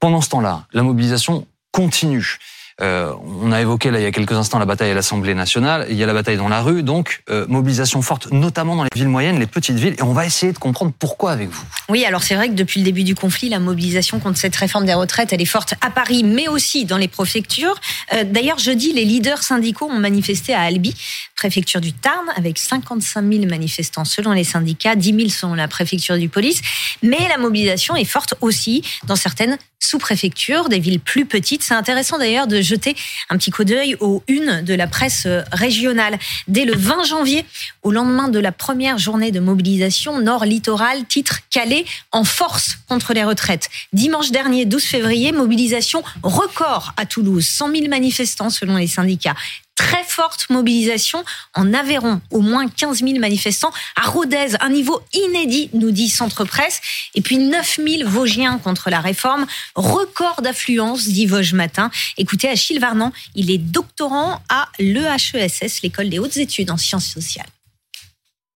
pendant 0.00 0.20
ce 0.20 0.28
temps-là, 0.30 0.66
la 0.72 0.82
mobilisation 0.82 1.46
continue. 1.70 2.38
Euh, 2.82 3.12
on 3.40 3.52
a 3.52 3.60
évoqué 3.60 3.90
là 3.90 4.00
il 4.00 4.02
y 4.02 4.06
a 4.06 4.10
quelques 4.10 4.32
instants 4.32 4.58
la 4.58 4.66
bataille 4.66 4.90
à 4.90 4.94
l'Assemblée 4.94 5.34
nationale. 5.34 5.86
Il 5.88 5.96
y 5.96 6.02
a 6.02 6.06
la 6.06 6.12
bataille 6.12 6.36
dans 6.36 6.48
la 6.48 6.62
rue, 6.62 6.82
donc 6.82 7.22
euh, 7.30 7.46
mobilisation 7.48 8.02
forte, 8.02 8.32
notamment 8.32 8.76
dans 8.76 8.84
les 8.84 8.90
villes 8.94 9.08
moyennes, 9.08 9.38
les 9.38 9.46
petites 9.46 9.76
villes. 9.76 9.94
Et 9.98 10.02
on 10.02 10.12
va 10.12 10.26
essayer 10.26 10.52
de 10.52 10.58
comprendre 10.58 10.92
pourquoi 10.98 11.32
avec 11.32 11.50
vous. 11.50 11.64
Oui, 11.88 12.04
alors 12.04 12.22
c'est 12.22 12.34
vrai 12.34 12.48
que 12.48 12.54
depuis 12.54 12.80
le 12.80 12.84
début 12.84 13.04
du 13.04 13.14
conflit, 13.14 13.48
la 13.48 13.60
mobilisation 13.60 14.18
contre 14.18 14.38
cette 14.38 14.56
réforme 14.56 14.84
des 14.84 14.94
retraites, 14.94 15.32
elle 15.32 15.40
est 15.40 15.46
forte 15.46 15.74
à 15.80 15.90
Paris, 15.90 16.24
mais 16.24 16.48
aussi 16.48 16.84
dans 16.84 16.96
les 16.96 17.08
préfectures. 17.08 17.76
Euh, 18.12 18.24
d'ailleurs, 18.24 18.58
jeudi, 18.58 18.92
les 18.92 19.04
leaders 19.04 19.42
syndicaux 19.42 19.88
ont 19.90 20.00
manifesté 20.00 20.54
à 20.54 20.62
Albi, 20.62 20.94
préfecture 21.36 21.80
du 21.80 21.92
Tarn, 21.92 22.26
avec 22.36 22.58
55 22.58 23.24
000 23.32 23.46
manifestants 23.46 24.04
selon 24.04 24.32
les 24.32 24.44
syndicats, 24.44 24.96
10 24.96 25.14
000 25.14 25.28
selon 25.28 25.54
la 25.54 25.68
préfecture 25.68 26.18
du 26.18 26.28
police. 26.28 26.60
Mais 27.02 27.28
la 27.28 27.38
mobilisation 27.38 27.94
est 27.96 28.04
forte 28.04 28.34
aussi 28.40 28.82
dans 29.06 29.16
certaines 29.16 29.58
sous-préfectures, 29.82 30.68
des 30.68 30.78
villes 30.78 31.00
plus 31.00 31.26
petites. 31.26 31.62
C'est 31.62 31.74
intéressant 31.74 32.18
d'ailleurs 32.18 32.46
de 32.46 32.62
jeter 32.72 32.96
un 33.28 33.36
petit 33.36 33.50
coup 33.50 33.64
d'œil 33.64 33.96
aux 34.00 34.22
unes 34.28 34.62
de 34.62 34.74
la 34.74 34.86
presse 34.86 35.26
régionale. 35.52 36.18
Dès 36.48 36.64
le 36.64 36.74
20 36.74 37.04
janvier, 37.04 37.44
au 37.82 37.90
lendemain 37.92 38.28
de 38.28 38.38
la 38.38 38.52
première 38.52 38.98
journée 38.98 39.30
de 39.30 39.40
mobilisation, 39.40 40.20
Nord 40.20 40.44
Littoral 40.44 41.04
titre 41.06 41.40
Calais 41.50 41.84
en 42.12 42.24
force 42.24 42.78
contre 42.88 43.12
les 43.12 43.24
retraites. 43.24 43.68
Dimanche 43.92 44.30
dernier, 44.30 44.64
12 44.64 44.82
février, 44.82 45.32
mobilisation 45.32 46.02
record 46.22 46.94
à 46.96 47.04
Toulouse. 47.04 47.46
100 47.46 47.72
000 47.72 47.88
manifestants 47.88 48.50
selon 48.50 48.76
les 48.76 48.86
syndicats 48.86 49.36
très 49.82 50.04
forte 50.04 50.48
mobilisation 50.48 51.24
en 51.54 51.74
Aveyron, 51.74 52.20
au 52.30 52.40
moins 52.40 52.68
15 52.68 53.00
000 53.02 53.18
manifestants. 53.18 53.72
À 54.00 54.08
Rodez, 54.08 54.54
un 54.60 54.70
niveau 54.70 55.00
inédit, 55.12 55.70
nous 55.74 55.90
dit 55.90 56.08
Centre 56.08 56.44
Presse. 56.44 56.80
Et 57.16 57.20
puis 57.20 57.38
9 57.38 57.80
000 57.84 58.08
Vosgiens 58.08 58.58
contre 58.58 58.90
la 58.90 59.00
réforme. 59.00 59.44
Record 59.74 60.40
d'affluence, 60.40 61.08
dit 61.08 61.26
Vosges 61.26 61.54
Matin. 61.54 61.90
Écoutez 62.16 62.48
Achille 62.48 62.78
Varnan, 62.78 63.12
il 63.34 63.50
est 63.50 63.58
doctorant 63.58 64.40
à 64.48 64.68
l'EHESS, 64.78 65.82
l'école 65.82 66.08
des 66.10 66.20
hautes 66.20 66.36
études 66.36 66.70
en 66.70 66.76
sciences 66.76 67.06
sociales. 67.06 67.48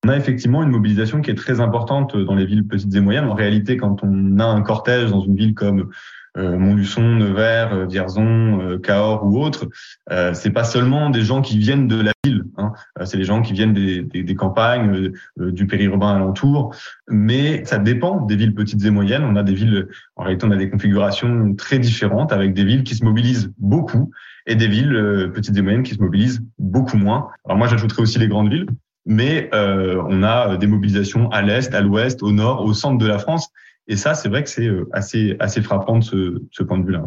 On 0.05 0.09
a 0.09 0.15
effectivement 0.15 0.63
une 0.63 0.69
mobilisation 0.69 1.21
qui 1.21 1.31
est 1.31 1.35
très 1.35 1.59
importante 1.59 2.15
dans 2.15 2.35
les 2.35 2.45
villes 2.45 2.65
petites 2.65 2.95
et 2.95 3.01
moyennes. 3.01 3.25
En 3.25 3.33
réalité, 3.33 3.75
quand 3.75 4.01
on 4.01 4.39
a 4.39 4.45
un 4.45 4.61
cortège 4.61 5.09
dans 5.09 5.25
une 5.25 5.35
ville 5.35 5.53
comme 5.53 5.89
Montluçon, 6.37 7.01
Nevers, 7.01 7.73
euh, 7.73 7.85
Vierzon, 7.85 8.61
euh, 8.61 8.77
Cahors 8.77 9.25
ou 9.25 9.41
autres, 9.41 9.67
euh, 10.11 10.33
c'est 10.33 10.51
pas 10.51 10.63
seulement 10.63 11.09
des 11.09 11.21
gens 11.21 11.41
qui 11.41 11.57
viennent 11.57 11.87
de 11.87 12.01
la 12.01 12.11
ville, 12.23 12.43
hein, 12.57 12.73
c'est 13.05 13.17
des 13.17 13.23
gens 13.23 13.41
qui 13.41 13.53
viennent 13.53 13.73
des, 13.73 14.03
des, 14.03 14.23
des 14.23 14.35
campagnes, 14.35 15.11
du 15.37 15.67
périurbain 15.67 16.15
alentour, 16.15 16.75
mais 17.09 17.63
ça 17.65 17.77
dépend 17.77 18.21
des 18.21 18.35
villes 18.35 18.53
petites 18.53 18.83
et 18.85 18.91
moyennes. 18.91 19.23
On 19.23 19.35
a 19.35 19.43
des 19.43 19.53
villes, 19.53 19.87
en 20.15 20.23
réalité, 20.23 20.45
on 20.45 20.51
a 20.51 20.57
des 20.57 20.69
configurations 20.69 21.55
très 21.55 21.79
différentes 21.79 22.31
avec 22.31 22.53
des 22.53 22.65
villes 22.65 22.83
qui 22.83 22.95
se 22.95 23.03
mobilisent 23.03 23.51
beaucoup 23.57 24.11
et 24.45 24.55
des 24.55 24.67
villes 24.67 25.31
petites 25.33 25.57
et 25.57 25.61
moyennes 25.61 25.83
qui 25.83 25.95
se 25.95 26.01
mobilisent 26.01 26.41
beaucoup 26.59 26.97
moins. 26.97 27.29
Alors 27.45 27.57
moi, 27.57 27.67
j'ajouterais 27.67 28.01
aussi 28.01 28.19
les 28.19 28.27
grandes 28.27 28.51
villes, 28.51 28.67
mais 29.07 29.49
euh, 29.53 30.03
on 30.07 30.21
a 30.21 30.57
des 30.57 30.67
mobilisations 30.67 31.29
à 31.31 31.41
l'est, 31.41 31.73
à 31.73 31.81
l'ouest, 31.81 32.21
au 32.21 32.31
nord, 32.31 32.63
au 32.63 32.73
centre 32.73 32.97
de 32.97 33.07
la 33.07 33.17
France. 33.17 33.49
Et 33.87 33.95
ça, 33.95 34.13
c'est 34.13 34.29
vrai 34.29 34.43
que 34.43 34.49
c'est 34.49 34.67
euh, 34.67 34.89
assez, 34.93 35.35
assez 35.39 35.61
frappant 35.61 35.99
de 35.99 36.03
ce, 36.03 36.41
ce 36.51 36.63
point 36.63 36.77
de 36.77 36.85
vue-là. 36.85 37.03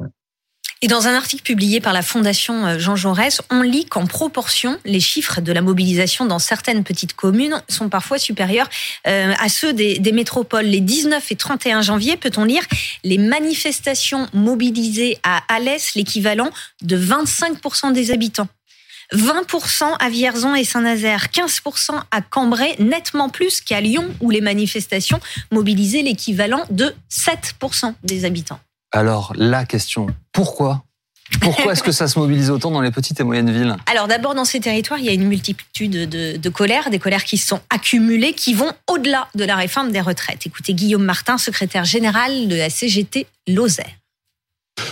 Et 0.83 0.89
dans 0.89 1.07
un 1.09 1.15
article 1.15 1.43
publié 1.43 1.81
par 1.81 1.93
la 1.93 2.01
Fondation 2.01 2.67
euh, 2.67 2.79
Jean 2.79 2.97
Jaurès, 2.97 3.43
on 3.51 3.61
lit 3.61 3.85
qu'en 3.85 4.07
proportion, 4.07 4.79
les 4.87 5.01
chiffres 5.01 5.43
de 5.43 5.53
la 5.53 5.61
mobilisation 5.61 6.25
dans 6.25 6.39
certaines 6.39 6.85
petites 6.85 7.13
communes 7.13 7.63
sont 7.69 7.91
parfois 7.91 8.19
supérieurs 8.19 8.69
euh, 9.07 9.35
à 9.39 9.49
ceux 9.51 9.75
des, 9.75 9.99
des, 9.99 10.13
métropoles. 10.13 10.65
Les 10.65 10.81
19 10.81 11.33
et 11.33 11.37
31 11.37 11.83
janvier, 11.83 12.17
peut-on 12.17 12.45
lire, 12.45 12.63
les 13.05 13.19
manifestations 13.19 14.27
mobilisées 14.33 15.19
à 15.23 15.43
Alès, 15.55 15.95
l'équivalent 15.97 16.49
de 16.81 16.97
25% 16.97 17.93
des 17.93 18.11
habitants. 18.11 18.49
20% 19.13 19.85
à 19.99 20.09
Vierzon 20.09 20.55
et 20.55 20.65
Saint-Nazaire, 20.65 21.27
15% 21.33 21.93
à 22.11 22.21
Cambrai, 22.21 22.77
nettement 22.79 23.29
plus 23.29 23.61
qu'à 23.61 23.81
Lyon 23.81 24.09
où 24.21 24.31
les 24.31 24.41
manifestations 24.41 25.21
mobilisaient 25.51 26.03
l'équivalent 26.03 26.65
de 26.71 26.95
7% 27.11 27.95
des 28.03 28.25
habitants. 28.25 28.61
Alors 28.93 29.33
la 29.37 29.65
question, 29.65 30.09
pourquoi? 30.33 30.85
Pourquoi 31.41 31.73
est-ce 31.73 31.83
que 31.85 31.93
ça 31.93 32.09
se 32.09 32.19
mobilise 32.19 32.51
autant 32.51 32.73
dans 32.73 32.81
les 32.81 32.91
petites 32.91 33.21
et 33.21 33.23
moyennes 33.23 33.53
villes? 33.53 33.77
Alors 33.87 34.09
d'abord, 34.09 34.35
dans 34.35 34.45
ces 34.45 34.59
territoires, 34.59 34.99
il 34.99 35.07
y 35.07 35.09
a 35.09 35.13
une 35.13 35.29
multitude 35.29 36.09
de, 36.09 36.37
de 36.37 36.49
colères, 36.49 36.91
des 36.91 36.99
colères 36.99 37.25
qui 37.25 37.39
sont 37.39 37.61
accumulées, 37.71 38.33
qui 38.33 38.53
vont 38.53 38.73
au-delà 38.89 39.29
de 39.37 39.45
la 39.45 39.55
réforme 39.55 39.93
des 39.93 40.01
retraites. 40.01 40.47
Écoutez 40.47 40.75
Guillaume 40.75 41.05
Martin, 41.05 41.39
secrétaire 41.39 41.85
général 41.85 42.49
de 42.49 42.57
la 42.57 42.69
CGT 42.69 43.29
Lozère 43.47 44.00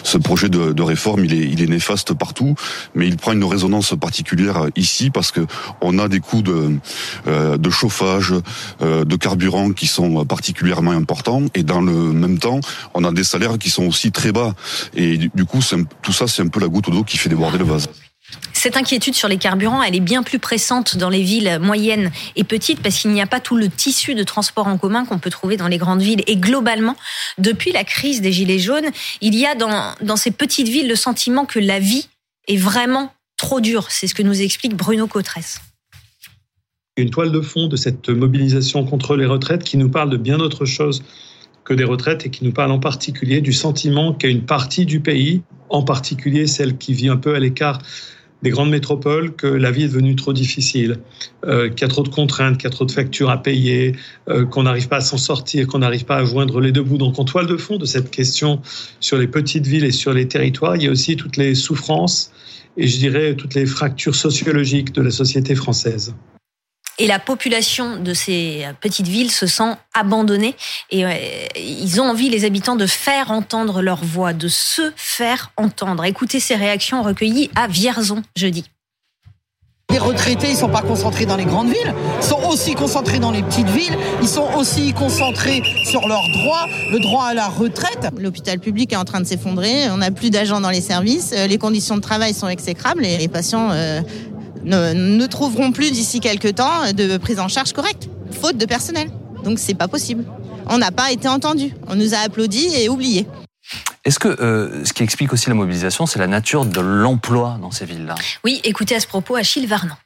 ce 0.09 0.19
projet 0.19 0.49
de, 0.49 0.73
de 0.73 0.83
réforme, 0.83 1.25
il 1.25 1.35
est, 1.35 1.47
il 1.47 1.63
est, 1.63 1.67
néfaste 1.67 2.15
partout, 2.15 2.55
mais 2.95 3.07
il 3.07 3.17
prend 3.17 3.33
une 3.33 3.45
résonance 3.45 3.95
particulière 3.99 4.69
ici 4.75 5.11
parce 5.11 5.33
que 5.33 5.47
on 5.81 5.99
a 5.99 6.09
des 6.09 6.21
coûts 6.21 6.43
de, 6.43 6.79
euh, 7.27 7.59
de 7.59 7.71
chauffage, 7.71 8.33
euh, 8.81 9.05
de 9.05 9.17
carburant 9.17 9.71
qui 9.73 9.87
sont 9.87 10.25
particulièrement 10.25 10.93
importants, 10.93 11.43
et 11.55 11.63
dans 11.63 11.83
le 11.83 11.93
même 11.93 12.39
temps, 12.39 12.61
on 12.95 13.05
a 13.05 13.13
des 13.13 13.25
salaires 13.25 13.59
qui 13.59 13.71
sont 13.71 13.87
aussi 13.87 14.11
très 14.11 14.33
bas. 14.33 14.55
Et 14.95 15.19
du 15.19 15.45
coup, 15.45 15.61
tout 16.03 16.13
ça, 16.13 16.27
c'est 16.27 16.43
un 16.43 16.49
peu 16.49 16.61
la 16.61 16.69
goutte 16.69 16.91
d'eau 16.91 17.05
qui 17.05 17.19
fait 17.19 17.29
déborder 17.29 17.59
le 17.59 17.65
vase. 17.65 17.89
Cette 18.59 18.77
inquiétude 18.77 19.15
sur 19.15 19.29
les 19.29 19.37
carburants, 19.37 19.85
elle 19.85 19.95
est 19.95 20.01
bien 20.01 20.25
plus 20.25 20.41
pressante 20.41 20.97
dans 20.97 21.11
les 21.11 21.23
villes 21.23 21.61
moyennes 21.63 22.11
et 22.35 22.43
petites 22.43 22.83
parce 22.83 22.99
qu'il 22.99 23.13
n'y 23.13 23.23
a 23.23 23.27
pas 23.29 23.39
tout 23.39 23.57
le 23.57 23.69
tissu 23.69 24.17
de 24.17 24.25
transport 24.25 24.67
en 24.67 24.77
commun 24.79 25.05
qu'on 25.05 25.21
peut 25.21 25.31
trouver 25.31 25.57
dans 25.57 25.69
les 25.69 25.79
grandes 25.79 26.03
villes. 26.03 26.25
Et 26.27 26.35
globalement, 26.35 26.97
depuis 27.39 27.71
la 27.71 27.85
crise 27.85 28.21
des 28.21 28.33
Gilets 28.33 28.59
jaunes, 28.59 28.89
il 29.21 29.37
y 29.37 29.47
a 29.47 29.55
dans, 29.55 30.17
ces 30.17 30.33
petites 30.33 30.67
villes 30.67 30.89
le 30.89 30.97
sentiment 30.97 31.45
que 31.45 31.61
la 31.61 31.79
vie 31.79 32.09
est 32.49 32.57
vraiment 32.57 33.13
trop 33.37 33.61
dure. 33.61 33.87
C'est 33.91 34.09
ce 34.09 34.15
que 34.17 34.25
nous 34.25 34.43
explique 34.43 34.75
Bruno 34.75 35.07
Cotresse. 35.07 35.61
Une 36.97 37.11
toile 37.11 37.31
de 37.31 37.41
fond 37.41 37.69
de 37.69 37.77
cette 37.77 38.09
mobilisation 38.09 38.85
contre 38.85 39.15
les 39.15 39.27
retraites 39.27 39.63
qui 39.63 39.77
nous 39.77 39.89
parle 39.89 40.11
de 40.11 40.17
bien 40.17 40.41
autre 40.41 40.65
chose 40.65 41.05
que 41.63 41.75
des 41.75 41.85
retraites 41.85 42.27
et 42.27 42.31
qui 42.31 42.43
nous 42.43 42.53
parle 42.53 42.73
en 42.73 42.81
particulier 42.81 43.41
du 43.41 43.53
sentiment 43.53 44.15
qu'a 44.15 44.27
une 44.27 44.47
partie 44.47 44.85
du 44.85 44.99
pays, 44.99 45.43
en 45.69 45.85
particulier 45.85 46.49
celle 46.49 46.77
qui 46.77 46.93
vit 46.93 47.09
un 47.09 47.19
peu 47.19 47.37
à 47.37 47.39
l'écart 47.39 47.79
des 48.43 48.51
grandes 48.51 48.71
métropoles 48.71 49.35
que 49.35 49.47
la 49.47 49.71
vie 49.71 49.85
est 49.85 49.89
devenue 49.89 50.15
trop 50.15 50.33
difficile, 50.33 50.99
euh, 51.45 51.69
qu'il 51.69 51.83
y 51.83 51.85
a 51.85 51.89
trop 51.89 52.03
de 52.03 52.09
contraintes, 52.09 52.57
qu'il 52.57 52.65
y 52.65 52.67
a 52.67 52.71
trop 52.71 52.85
de 52.85 52.93
factures 52.93 53.31
à 53.31 53.43
payer, 53.43 53.97
euh, 54.29 54.45
qu'on 54.45 54.63
n'arrive 54.63 54.89
pas 54.89 54.97
à 54.97 55.01
s'en 55.01 55.17
sortir, 55.17 55.67
qu'on 55.67 55.81
n'arrive 55.81 56.05
pas 56.05 56.17
à 56.17 56.25
joindre 56.25 56.61
les 56.61 56.73
deux 56.73 56.83
bouts. 56.83 56.99
Donc 56.99 57.19
en 57.19 57.25
toile 57.25 57.47
de 57.47 57.57
fond 57.57 57.77
de 57.77 57.87
cette 57.87 58.11
question 58.11 58.61
sur 59.01 59.19
les 59.19 59.27
petites 59.27 59.67
villes 59.67 59.85
et 59.85 59.93
sur 59.93 60.13
les 60.13 60.29
territoires, 60.29 60.77
il 60.77 60.85
y 60.85 60.89
a 60.89 60.91
aussi 60.91 61.17
toutes 61.17 61.37
les 61.37 61.55
souffrances 61.55 62.33
et 62.77 62.87
je 62.87 62.99
dirais 62.99 63.35
toutes 63.35 63.55
les 63.55 63.67
fractures 63.67 64.15
sociologiques 64.15 64.93
de 64.93 65.03
la 65.03 65.11
société 65.11 65.55
française 65.55 66.15
et 66.99 67.07
la 67.07 67.19
population 67.19 67.97
de 67.97 68.13
ces 68.15 68.67
petites 68.81 69.09
villes 69.09 69.31
se 69.31 69.47
sent 69.47 69.75
abandonnée 69.95 70.55
et 70.91 71.05
euh, 71.05 71.13
ils 71.57 72.01
ont 72.01 72.11
envie, 72.11 72.29
les 72.29 72.45
habitants, 72.45 72.77
de 72.77 72.87
faire 72.87 73.31
entendre 73.31 73.83
leur 73.83 74.05
voix, 74.05 74.33
de 74.33 74.49
se 74.49 74.93
faire 74.97 75.53
entendre. 75.57 76.05
Écoutez 76.05 76.41
ces 76.41 76.55
réactions 76.55 77.03
recueillies 77.03 77.51
à 77.55 77.69
Vierzon 77.69 78.23
jeudi. 78.37 78.65
Les 79.91 79.99
retraités, 79.99 80.51
ils 80.51 80.57
sont 80.57 80.69
pas 80.69 80.83
concentrés 80.83 81.25
dans 81.25 81.37
les 81.37 81.47
grandes 81.47 81.69
villes, 81.69 81.95
ils 82.21 82.27
sont 82.27 82.43
aussi 82.51 82.75
concentrés 82.75 83.19
dans 83.19 83.31
les 83.31 83.43
petites 83.43 83.71
villes, 83.71 83.97
ils 84.21 84.29
sont 84.29 84.47
aussi 84.55 84.93
concentrés 84.93 85.63
sur 85.91 86.07
leurs 86.07 86.29
droits, 86.35 86.67
le 86.93 87.01
droit 87.01 87.25
à 87.25 87.33
la 87.33 87.49
retraite. 87.49 88.07
L'hôpital 88.19 88.59
public 88.59 88.93
est 88.93 88.97
en 88.97 89.07
train 89.07 89.21
de 89.21 89.27
s'effondrer, 89.27 89.89
on 89.91 89.97
n'a 89.97 90.11
plus 90.11 90.29
d'agents 90.29 90.61
dans 90.61 90.69
les 90.69 90.83
services, 90.83 91.33
euh, 91.35 91.47
les 91.47 91.57
conditions 91.57 91.97
de 91.97 92.03
travail 92.03 92.35
sont 92.35 92.49
exécrables 92.49 93.07
et 93.07 93.17
les 93.17 93.29
patients 93.29 93.71
euh, 93.71 94.03
ne, 94.69 94.93
ne 94.93 95.27
trouveront 95.27 95.73
plus 95.73 95.91
d'ici 95.91 96.21
quelques 96.21 96.55
temps 96.57 96.93
de 96.93 97.17
prise 97.17 97.41
en 97.41 97.49
charge 97.49 97.73
correcte, 97.73 98.09
faute 98.31 98.57
de 98.57 98.67
personnel. 98.67 99.09
Donc 99.45 99.59
c'est 99.59 99.75
pas 99.75 99.89
possible. 99.89 100.25
On 100.67 100.79
n'a 100.79 100.91
pas 100.91 101.11
été 101.11 101.29
entendu. 101.29 101.75
On 101.87 101.97
nous 101.97 102.15
a 102.15 102.19
applaudi 102.19 102.69
et 102.77 102.89
oublié. 102.89 103.27
Est-ce 104.05 104.19
que 104.19 104.29
euh, 104.29 104.85
ce 104.85 104.93
qui 104.93 105.03
explique 105.03 105.33
aussi 105.33 105.49
la 105.49 105.55
mobilisation, 105.55 106.07
c'est 106.07 106.19
la 106.19 106.27
nature 106.27 106.65
de 106.65 106.81
l'emploi 106.81 107.59
dans 107.61 107.71
ces 107.71 107.85
villes-là? 107.85 108.15
Oui, 108.45 108.61
écoutez 108.65 108.95
à 108.95 109.01
ce 109.01 109.07
propos 109.07 109.37
Achille 109.37 109.67
Varnan. 109.67 109.97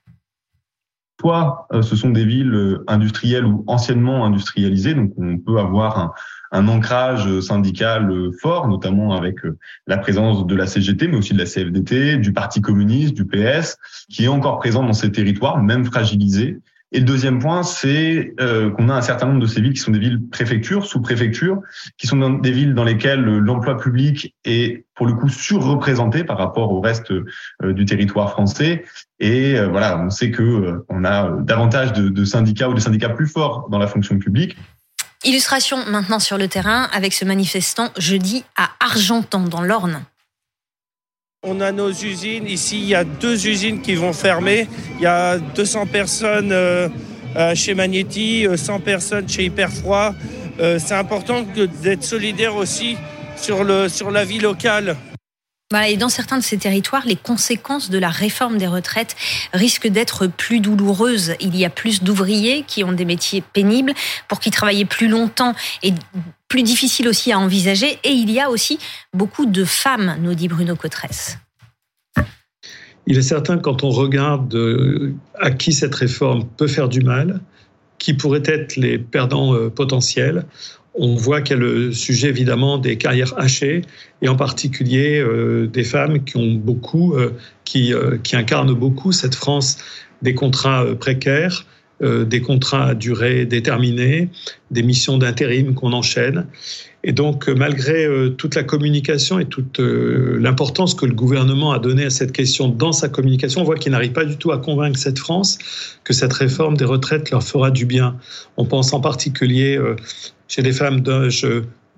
Soit 1.20 1.69
euh, 1.73 1.82
ce 1.82 1.94
sont 1.94 2.11
des 2.11 2.25
villes 2.25 2.55
euh, 2.55 2.85
industrielles 2.88 3.44
ou 3.44 3.64
anciennement 3.69 4.25
industrialisées, 4.25 4.94
donc 4.94 5.12
on 5.19 5.38
peut 5.38 5.59
avoir 5.59 5.99
un, 5.99 6.12
un 6.52 6.69
ancrage 6.69 7.40
syndical 7.40 8.31
fort, 8.40 8.69
notamment 8.69 9.16
avec 9.16 9.44
euh, 9.44 9.58
la 9.87 9.96
présence 9.96 10.46
de 10.46 10.54
la 10.54 10.66
CGT, 10.66 11.08
mais 11.08 11.16
aussi 11.16 11.32
de 11.32 11.38
la 11.38 11.46
CFDT, 11.46 12.19
du 12.19 12.32
Parti 12.32 12.60
communiste, 12.60 13.14
du 13.14 13.25
PS, 13.25 13.78
qui 14.08 14.25
est 14.25 14.28
encore 14.28 14.58
présent 14.58 14.84
dans 14.84 14.93
ces 14.93 15.10
territoires, 15.10 15.60
même 15.60 15.84
fragilisés. 15.84 16.58
Et 16.94 16.99
le 16.99 17.06
deuxième 17.06 17.38
point, 17.38 17.62
c'est 17.62 18.34
euh, 18.38 18.70
qu'on 18.70 18.90
a 18.90 18.94
un 18.94 19.00
certain 19.00 19.26
nombre 19.26 19.40
de 19.40 19.46
ces 19.46 19.62
villes 19.62 19.72
qui 19.72 19.81
sont 19.81 19.93
des 19.93 19.99
villes 19.99 20.20
préfectures, 20.31 20.84
sous-préfectures, 20.84 21.62
qui 21.96 22.06
sont 22.06 22.28
des 22.28 22.52
villes 22.52 22.75
dans 22.75 22.84
lesquelles 22.84 23.25
l'emploi 23.25 23.78
public 23.78 24.34
est 24.44 24.84
pour 24.94 25.06
le 25.06 25.14
coup 25.14 25.31
surreprésenté 25.31 26.22
par 26.22 26.37
rapport 26.37 26.70
au 26.70 26.82
reste 26.82 27.10
euh, 27.10 27.72
du 27.72 27.87
territoire 27.87 28.31
français. 28.31 28.84
Et 29.20 29.54
voilà, 29.70 29.99
on 30.00 30.10
sait 30.10 30.32
que 30.32 30.84
on 30.88 31.04
a 31.04 31.31
davantage 31.43 31.93
de, 31.93 32.08
de 32.08 32.25
syndicats 32.25 32.69
ou 32.69 32.75
des 32.75 32.81
syndicats 32.81 33.08
plus 33.08 33.28
forts 33.28 33.69
dans 33.70 33.78
la 33.78 33.87
fonction 33.87 34.19
publique 34.19 34.56
Illustration 35.25 35.85
maintenant 35.87 36.19
sur 36.19 36.37
le 36.37 36.49
terrain 36.49 36.89
avec 36.93 37.13
ce 37.13 37.25
manifestant 37.25 37.91
jeudi 37.97 38.45
à 38.57 38.71
Argentan 38.81 39.41
dans 39.41 39.63
l'Orne. 39.63 40.05
On 41.45 41.61
a 41.61 41.71
nos 41.71 41.91
usines. 41.91 42.47
Ici, 42.47 42.79
il 42.81 42.89
y 42.89 42.95
a 42.95 43.05
deux 43.05 43.47
usines 43.47 43.83
qui 43.83 43.95
vont 43.95 44.13
fermer. 44.13 44.69
Il 44.97 45.03
y 45.03 45.07
a 45.07 45.39
200 45.39 45.87
personnes 45.87 46.53
euh, 46.53 46.89
euh, 47.37 47.55
chez 47.55 47.75
Magnetti, 47.75 48.47
100 48.55 48.81
personnes 48.81 49.29
chez 49.29 49.45
Hyperfroid. 49.45 50.15
C'est 50.59 50.95
important 50.95 51.43
d'être 51.83 52.05
solidaire 52.05 52.55
aussi 52.55 52.97
sur 53.37 53.65
la 53.65 54.25
vie 54.25 54.39
locale. 54.39 54.97
Et 55.89 55.97
dans 55.97 56.09
certains 56.09 56.39
de 56.39 56.43
ces 56.43 56.59
territoires, 56.59 57.05
les 57.07 57.17
conséquences 57.17 57.91
de 57.91 57.99
la 57.99 58.11
réforme 58.11 58.59
des 58.59 58.67
retraites 58.67 59.17
risquent 59.53 59.89
d'être 59.89 60.27
plus 60.27 60.61
douloureuses. 60.61 61.35
Il 61.41 61.57
y 61.57 61.65
a 61.65 61.71
plus 61.71 62.03
d'ouvriers 62.03 62.65
qui 62.67 62.85
ont 62.85 62.93
des 62.93 63.05
métiers 63.05 63.43
pénibles, 63.53 63.95
pour 64.29 64.41
qui 64.41 64.51
travailler 64.51 64.85
plus 64.85 65.09
longtemps 65.09 65.55
et 65.83 65.93
plus 66.49 66.63
difficile 66.63 67.09
aussi 67.09 67.33
à 67.33 67.39
envisager. 67.39 67.99
Et 68.05 68.11
il 68.11 68.31
y 68.31 68.41
a 68.41 68.51
aussi 68.51 68.79
beaucoup 69.15 69.47
de 69.47 69.65
femmes, 69.65 70.17
nous 70.21 70.35
dit 70.35 70.49
Bruno 70.49 70.77
Cotresse. 70.77 71.39
Il 73.07 73.19
est 73.19 73.23
certain 73.23 73.59
quand 73.59 73.83
on 73.83 73.91
regarde 73.91 74.55
euh, 74.55 75.15
à 75.41 75.51
qui 75.51 75.73
cette 75.73 75.95
réforme 75.95 76.47
peut 76.57 76.69
faire 76.69 76.89
du 76.89 77.01
mal, 77.01 77.41
qui 77.99 78.15
pourraient 78.15 78.43
être 78.45 78.77
les 78.77 78.99
perdants 78.99 79.55
euh, 79.55 79.71
potentiels, 79.71 80.45
on 80.94 81.15
voit 81.15 81.41
qu'il 81.41 81.56
y 81.56 81.59
a 81.59 81.62
le 81.62 81.93
sujet 81.93 82.29
évidemment 82.29 82.79
des 82.79 82.97
carrières 82.97 83.35
hachées 83.39 83.83
et 84.21 84.29
en 84.29 84.37
particulier 84.37 85.19
euh, 85.19 85.67
des 85.67 85.85
femmes 85.85 86.25
qui 86.25 86.37
ont 86.37 86.53
beaucoup, 86.53 87.15
euh, 87.15 87.31
qui, 87.65 87.94
euh, 87.94 88.19
qui 88.19 88.37
incarnent 88.37 88.75
beaucoup 88.75 89.12
cette 89.12 89.35
France 89.35 89.79
des 90.21 90.35
contrats 90.35 90.87
précaires, 91.00 91.67
des 92.00 92.41
contrats 92.41 92.87
à 92.87 92.94
durée 92.94 93.44
déterminée, 93.44 94.29
des 94.73 94.83
missions 94.83 95.19
d'intérim 95.19 95.75
qu'on 95.75 95.93
enchaîne. 95.93 96.47
Et 97.05 97.12
donc, 97.12 97.49
malgré 97.49 98.09
toute 98.38 98.55
la 98.56 98.62
communication 98.62 99.41
et 99.41 99.45
toute 99.45 99.81
l'importance 99.81 100.95
que 100.95 101.06
le 101.06 101.15
gouvernement 101.15 101.73
a 101.73 101.81
donnée 101.81 102.05
à 102.05 102.11
cette 102.11 102.33
question 102.33 102.69
dans 102.69 102.93
sa 102.93 103.09
communication, 103.09 103.62
on 103.62 103.65
voit 103.65 103.77
qu'il 103.77 103.93
n'arrive 103.93 104.12
pas 104.12 104.25
du 104.25 104.37
tout 104.37 104.53
à 104.53 104.59
convaincre 104.59 104.99
cette 104.99 105.19
France 105.19 105.59
que 106.05 106.12
cette 106.12 106.33
réforme 106.33 106.77
des 106.77 106.85
retraites 106.85 107.31
leur 107.31 107.43
fera 107.43 107.73
du 107.73 107.85
bien. 107.85 108.17
On 108.56 108.65
pense 108.65 108.93
en 108.93 109.00
particulier 109.00 109.79
chez 110.52 110.62
des 110.62 110.72
femmes 110.72 111.00
d'âge 111.00 111.46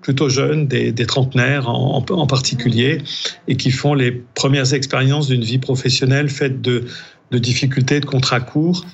plutôt 0.01 0.29
jeunes, 0.29 0.67
des, 0.67 0.93
trentenaires 1.07 1.67
en, 1.67 2.27
particulier, 2.27 2.99
et 3.47 3.57
qui 3.57 3.71
font 3.71 3.95
les 3.95 4.11
premières 4.11 4.73
expériences 4.73 5.27
d'une 5.27 5.43
vie 5.43 5.57
professionnelle 5.57 6.29
faite 6.29 6.61
de, 6.61 6.85
difficultés, 7.31 7.99
de 7.99 8.05
contrats 8.05 8.39
courts. 8.39 8.85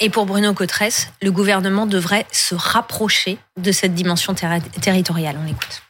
Et 0.00 0.10
pour 0.10 0.26
Bruno 0.26 0.52
Cotresse, 0.52 1.12
le 1.22 1.32
gouvernement 1.32 1.86
devrait 1.86 2.26
se 2.30 2.54
rapprocher 2.54 3.38
de 3.60 3.72
cette 3.72 3.94
dimension 3.94 4.34
territoriale. 4.34 5.36
On 5.42 5.48
écoute. 5.48 5.82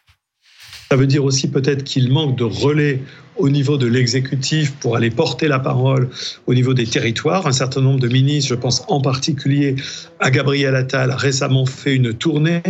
Ça 0.89 0.97
veut 0.97 1.07
dire 1.07 1.25
aussi 1.25 1.51
peut-être 1.51 1.85
qu'il 1.85 2.13
manque 2.13 2.37
de 2.37 2.45
relais 2.45 3.03
au 3.41 3.49
niveau 3.49 3.77
de 3.77 3.87
l'exécutif 3.87 4.73
pour 4.77 4.97
aller 4.97 5.11
porter 5.11 5.49
la 5.49 5.59
parole 5.59 6.09
au 6.47 6.55
niveau 6.55 6.75
des 6.75 6.87
territoires. 6.87 7.47
Un 7.47 7.53
certain 7.53 7.81
nombre 7.81 7.99
de 7.99 8.09
ministres, 8.09 8.51
je 8.51 8.55
pense 8.55 8.85
en 8.89 9.01
particulier 9.01 9.77
à 10.21 10.31
Gabriel 10.31 10.75
Attal, 10.77 11.11
a 11.11 11.17
récemment 11.17 11.67
fait 11.67 11.97
une 11.97 12.13
tournée 12.13 12.63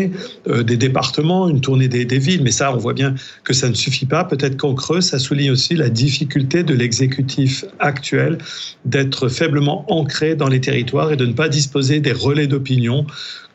euh, 0.48 0.62
des 0.62 0.76
départements, 0.76 1.48
une 1.48 1.60
tournée 1.60 1.88
des, 1.88 2.04
des, 2.04 2.18
villes, 2.18 2.42
mais 2.42 2.52
ça, 2.52 2.72
on 2.72 2.78
voit 2.78 2.94
bien 2.94 3.14
que 3.44 3.52
ça 3.52 3.68
ne 3.68 3.74
suffit 3.74 4.06
pas. 4.06 4.24
Peut-être 4.24 4.56
qu'en 4.56 4.74
creux, 4.74 5.00
ça 5.00 5.18
souligne 5.18 5.50
aussi 5.50 5.74
la 5.74 5.88
difficulté 5.88 6.62
de 6.62 6.74
l'exécutif 6.74 7.64
actuel 7.80 8.38
d'être 8.84 9.28
faiblement 9.28 9.84
ancré 9.92 10.36
dans 10.36 10.48
les 10.48 10.60
territoires 10.60 11.12
et 11.12 11.16
de 11.16 11.26
ne 11.26 11.32
pas 11.32 11.48
disposer 11.48 12.00
des 12.00 12.12
relais 12.12 12.46
d'opinion 12.46 13.06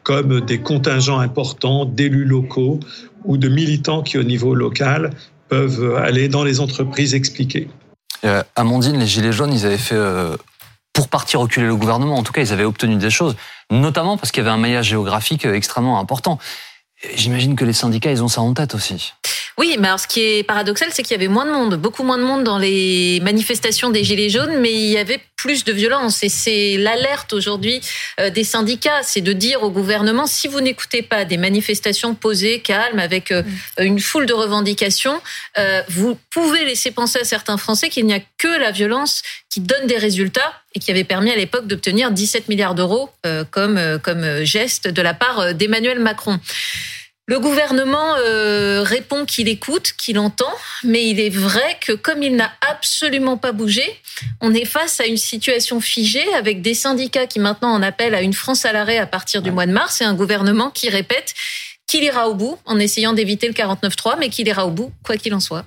comme 0.03 0.41
des 0.41 0.59
contingents 0.59 1.19
importants 1.19 1.85
d'élus 1.85 2.25
locaux 2.25 2.79
ou 3.23 3.37
de 3.37 3.49
militants 3.49 4.03
qui, 4.03 4.19
au 4.19 4.23
niveau 4.23 4.53
local, 4.53 5.09
peuvent 5.49 5.95
aller 5.95 6.27
dans 6.27 6.43
les 6.43 6.59
entreprises 6.59 7.13
expliquer. 7.13 7.67
Euh, 8.23 8.43
Amandine, 8.55 8.99
les 8.99 9.07
Gilets 9.07 9.31
jaunes, 9.31 9.53
ils 9.53 9.65
avaient 9.65 9.77
fait, 9.77 9.95
euh, 9.95 10.35
pour 10.93 11.07
partir 11.07 11.39
reculer 11.41 11.67
le 11.67 11.75
gouvernement, 11.75 12.15
en 12.15 12.23
tout 12.23 12.33
cas, 12.33 12.41
ils 12.41 12.53
avaient 12.53 12.63
obtenu 12.63 12.95
des 12.95 13.09
choses, 13.09 13.35
notamment 13.69 14.17
parce 14.17 14.31
qu'il 14.31 14.43
y 14.43 14.45
avait 14.45 14.55
un 14.55 14.59
maillage 14.59 14.89
géographique 14.89 15.45
extrêmement 15.45 15.99
important. 15.99 16.39
J'imagine 17.15 17.55
que 17.55 17.65
les 17.65 17.73
syndicats, 17.73 18.11
ils 18.11 18.23
ont 18.23 18.27
ça 18.27 18.41
en 18.41 18.53
tête 18.53 18.73
aussi. 18.73 19.13
Oui, 19.57 19.77
mais 19.79 19.87
alors 19.87 19.99
ce 19.99 20.07
qui 20.07 20.21
est 20.21 20.43
paradoxal, 20.43 20.89
c'est 20.91 21.03
qu'il 21.03 21.13
y 21.13 21.19
avait 21.19 21.31
moins 21.31 21.45
de 21.45 21.51
monde, 21.51 21.75
beaucoup 21.75 22.03
moins 22.03 22.17
de 22.17 22.23
monde 22.23 22.43
dans 22.43 22.57
les 22.57 23.19
manifestations 23.21 23.89
des 23.89 24.03
Gilets 24.03 24.29
jaunes, 24.29 24.59
mais 24.59 24.73
il 24.73 24.89
y 24.89 24.97
avait 24.97 25.19
plus 25.45 25.63
de 25.63 25.71
violence. 25.73 26.23
Et 26.23 26.29
c'est 26.29 26.75
l'alerte 26.77 27.31
aujourd'hui 27.31 27.79
euh, 28.19 28.31
des 28.31 28.43
syndicats, 28.43 29.03
c'est 29.03 29.21
de 29.21 29.31
dire 29.31 29.61
au 29.61 29.69
gouvernement, 29.69 30.25
si 30.25 30.47
vous 30.47 30.59
n'écoutez 30.59 31.03
pas 31.03 31.23
des 31.23 31.37
manifestations 31.37 32.15
posées, 32.15 32.61
calmes, 32.61 32.97
avec 32.97 33.31
euh, 33.31 33.43
mm. 33.77 33.83
une 33.83 33.99
foule 33.99 34.25
de 34.25 34.33
revendications, 34.33 35.21
euh, 35.59 35.83
vous 35.87 36.17
pouvez 36.31 36.65
laisser 36.65 36.89
penser 36.89 37.19
à 37.19 37.23
certains 37.23 37.57
Français 37.57 37.89
qu'il 37.89 38.07
n'y 38.07 38.15
a 38.15 38.21
que 38.39 38.59
la 38.59 38.71
violence 38.71 39.21
qui 39.51 39.59
donne 39.59 39.85
des 39.85 39.99
résultats 39.99 40.63
et 40.73 40.79
qui 40.79 40.89
avait 40.89 41.03
permis 41.03 41.29
à 41.29 41.35
l'époque 41.35 41.67
d'obtenir 41.67 42.09
17 42.09 42.49
milliards 42.49 42.75
d'euros 42.75 43.09
comme, 43.51 43.79
comme 44.03 44.43
geste 44.43 44.89
de 44.89 45.01
la 45.01 45.13
part 45.13 45.53
d'Emmanuel 45.53 45.99
Macron. 45.99 46.37
Le 47.27 47.39
gouvernement 47.39 48.15
euh, 48.17 48.83
répond 48.83 49.25
qu'il 49.25 49.47
écoute, 49.47 49.93
qu'il 49.97 50.19
entend, 50.19 50.53
mais 50.83 51.09
il 51.09 51.19
est 51.19 51.31
vrai 51.31 51.77
que 51.81 51.93
comme 51.93 52.21
il 52.21 52.35
n'a 52.35 52.51
absolument 52.69 53.35
pas 53.35 53.51
bougé, 53.51 53.83
on 54.41 54.53
est 54.53 54.65
face 54.65 54.99
à 54.99 55.07
une 55.07 55.17
situation 55.17 55.81
figée 55.81 56.31
avec 56.35 56.61
des 56.61 56.75
syndicats 56.75 57.25
qui 57.25 57.39
maintenant 57.39 57.71
en 57.71 57.81
appellent 57.81 58.13
à 58.13 58.21
une 58.21 58.33
France 58.33 58.63
à 58.65 58.73
l'arrêt 58.73 58.99
à 58.99 59.07
partir 59.07 59.41
du 59.41 59.49
mois 59.49 59.65
de 59.65 59.71
mars 59.71 60.01
et 60.01 60.03
un 60.03 60.13
gouvernement 60.13 60.69
qui 60.69 60.87
répète 60.89 61.33
qu'il 61.87 62.03
ira 62.03 62.29
au 62.29 62.35
bout 62.35 62.59
en 62.65 62.77
essayant 62.77 63.13
d'éviter 63.13 63.47
le 63.47 63.53
49-3, 63.53 64.17
mais 64.19 64.29
qu'il 64.29 64.47
ira 64.47 64.67
au 64.67 64.71
bout, 64.71 64.91
quoi 65.03 65.17
qu'il 65.17 65.33
en 65.33 65.39
soit. 65.39 65.65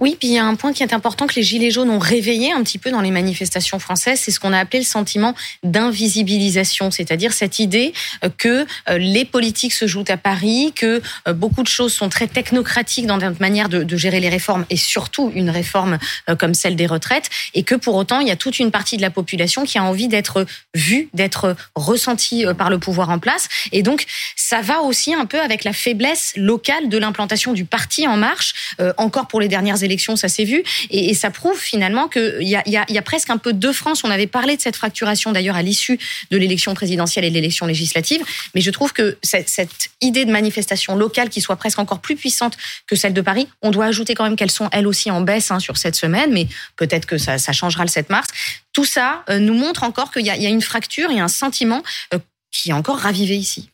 Oui, 0.00 0.16
puis 0.18 0.28
il 0.28 0.34
y 0.34 0.38
a 0.38 0.44
un 0.44 0.54
point 0.54 0.72
qui 0.72 0.84
est 0.84 0.92
important 0.92 1.26
que 1.26 1.34
les 1.34 1.42
Gilets 1.42 1.72
jaunes 1.72 1.90
ont 1.90 1.98
réveillé 1.98 2.52
un 2.52 2.62
petit 2.62 2.78
peu 2.78 2.92
dans 2.92 3.00
les 3.00 3.10
manifestations 3.10 3.80
françaises, 3.80 4.20
c'est 4.20 4.30
ce 4.30 4.38
qu'on 4.38 4.52
a 4.52 4.58
appelé 4.58 4.78
le 4.78 4.84
sentiment 4.84 5.34
d'invisibilisation, 5.64 6.92
c'est-à-dire 6.92 7.32
cette 7.32 7.58
idée 7.58 7.92
euh, 8.22 8.28
que 8.36 8.64
euh, 8.88 8.98
les 8.98 9.24
politiques 9.24 9.72
se 9.72 9.88
jouent 9.88 10.04
à 10.08 10.16
Paris, 10.16 10.72
que 10.76 11.02
euh, 11.26 11.32
beaucoup 11.32 11.64
de 11.64 11.68
choses 11.68 11.92
sont 11.92 12.08
très 12.08 12.28
technocratiques 12.28 13.06
dans 13.06 13.16
notre 13.16 13.40
manière 13.40 13.68
de, 13.68 13.96
gérer 13.96 14.20
les 14.20 14.28
réformes 14.28 14.64
et 14.70 14.76
surtout 14.76 15.32
une 15.34 15.50
réforme 15.50 15.98
comme 16.38 16.54
celle 16.54 16.76
des 16.76 16.86
retraites, 16.86 17.28
et 17.54 17.64
que 17.64 17.74
pour 17.74 17.96
autant 17.96 18.20
il 18.20 18.28
y 18.28 18.30
a 18.30 18.36
toute 18.36 18.60
une 18.60 18.70
partie 18.70 18.96
de 18.96 19.02
la 19.02 19.10
population 19.10 19.64
qui 19.64 19.78
a 19.78 19.82
envie 19.82 20.06
d'être 20.06 20.46
vue, 20.74 21.08
d'être 21.14 21.56
ressentie 21.74 22.44
par 22.56 22.70
le 22.70 22.78
pouvoir 22.78 23.10
en 23.10 23.18
place, 23.18 23.48
et 23.72 23.82
donc 23.82 24.06
ça 24.36 24.60
va 24.60 24.82
aussi 24.82 25.14
un 25.14 25.26
peu 25.26 25.40
avec 25.40 25.64
la 25.64 25.72
faiblesse 25.72 26.32
locale 26.36 26.88
de 26.88 26.96
l'implantation 26.96 27.52
du 27.52 27.64
parti 27.64 28.06
En 28.06 28.16
Marche, 28.16 28.76
encore 28.98 29.26
pour 29.26 29.40
les 29.40 29.48
dernières 29.48 29.82
élections, 29.82 29.87
ça 30.16 30.28
s'est 30.28 30.44
vu. 30.44 30.62
Et, 30.90 31.14
ça 31.14 31.30
prouve 31.30 31.58
finalement 31.58 32.06
qu'il 32.08 32.42
y 32.42 32.54
a, 32.54 32.62
y, 32.68 32.76
a, 32.76 32.84
y 32.88 32.98
a 32.98 33.02
presque 33.02 33.30
un 33.30 33.38
peu 33.38 33.52
deux 33.52 33.72
France. 33.72 34.04
On 34.04 34.10
avait 34.10 34.26
parlé 34.26 34.56
de 34.56 34.60
cette 34.60 34.76
fracturation 34.76 35.32
d'ailleurs 35.32 35.56
à 35.56 35.62
l'issue 35.62 35.98
de 36.30 36.36
l'élection 36.36 36.74
présidentielle 36.74 37.24
et 37.24 37.30
de 37.30 37.34
l'élection 37.34 37.66
législative. 37.66 38.22
Mais 38.54 38.60
je 38.60 38.70
trouve 38.70 38.92
que 38.92 39.18
cette, 39.22 39.90
idée 40.00 40.24
de 40.24 40.30
manifestation 40.30 40.96
locale 40.96 41.28
qui 41.28 41.40
soit 41.40 41.56
presque 41.56 41.78
encore 41.78 42.00
plus 42.00 42.16
puissante 42.16 42.56
que 42.86 42.96
celle 42.96 43.12
de 43.12 43.20
Paris, 43.20 43.48
on 43.62 43.70
doit 43.70 43.86
ajouter 43.86 44.14
quand 44.14 44.24
même 44.24 44.36
qu'elles 44.36 44.50
sont 44.50 44.68
elles 44.72 44.86
aussi 44.86 45.10
en 45.10 45.20
baisse 45.20 45.50
hein, 45.50 45.58
sur 45.58 45.76
cette 45.76 45.96
semaine, 45.96 46.32
mais 46.32 46.46
peut-être 46.76 47.06
que 47.06 47.18
ça, 47.18 47.38
changera 47.52 47.84
le 47.84 47.90
7 47.90 48.10
mars. 48.10 48.28
Tout 48.72 48.84
ça 48.84 49.24
euh, 49.30 49.38
nous 49.38 49.54
montre 49.54 49.82
encore 49.82 50.12
qu'il 50.12 50.22
y, 50.22 50.28
y, 50.28 50.46
a 50.46 50.50
une 50.50 50.62
fracture 50.62 51.10
et 51.10 51.18
un 51.18 51.28
sentiment 51.28 51.82
euh, 52.14 52.18
qui 52.50 52.70
est 52.70 52.72
encore 52.72 52.98
ravivé 52.98 53.36
ici. 53.36 53.70